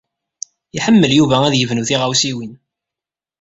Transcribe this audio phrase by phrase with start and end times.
[0.77, 2.53] Iḥemmel Yuba ad yebnu tiɣawsiwin.